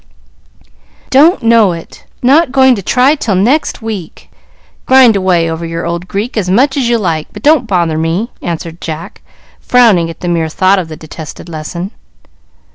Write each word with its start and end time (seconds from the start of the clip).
"Don't 1.11 1.43
know 1.43 1.73
it. 1.73 2.05
Not 2.23 2.51
going 2.51 2.73
to 2.73 2.81
try 2.81 3.13
till 3.13 3.35
next 3.35 3.83
week. 3.83 4.31
Grind 4.87 5.15
away 5.15 5.47
over 5.47 5.63
your 5.63 5.85
old 5.85 6.07
Greek 6.07 6.35
as 6.35 6.49
much 6.49 6.75
as 6.75 6.89
you 6.89 6.97
like, 6.97 7.27
but 7.33 7.43
don't 7.43 7.67
bother 7.67 7.99
me," 7.99 8.31
answered 8.41 8.81
Jack, 8.81 9.21
frowning 9.59 10.09
at 10.09 10.21
the 10.21 10.27
mere 10.27 10.49
thought 10.49 10.79
of 10.79 10.87
the 10.87 10.97
detested 10.97 11.47
lesson. 11.49 11.91